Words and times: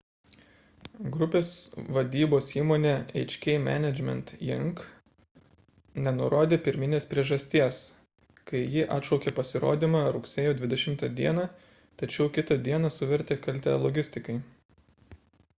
grupės 1.15 1.49
vadybos 1.97 2.47
įmonė 2.61 2.93
hk 3.23 3.51
management 3.65 4.31
inc 4.55 4.81
nenurodė 6.07 6.59
pirminės 6.69 7.07
priežasties 7.13 7.83
kai 8.53 8.63
ji 8.77 8.87
atšaukė 8.97 9.35
pasirodymą 9.43 10.03
rugsėjo 10.19 10.57
20 10.65 11.07
d 11.23 11.47
tačiau 12.03 12.29
kitą 12.41 12.61
dieną 12.69 12.95
suvertė 12.99 13.39
kaltę 13.47 13.79
logistikai 13.87 14.41